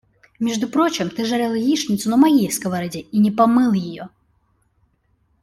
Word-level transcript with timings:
Между 0.39 0.67
прочим, 0.67 1.11
ты 1.11 1.25
жарил 1.25 1.53
яичницу 1.53 2.09
на 2.09 2.17
моей 2.17 2.49
сковороде 2.49 3.01
и 3.01 3.19
не 3.19 3.29
помыл 3.29 3.71
ее. 3.71 4.09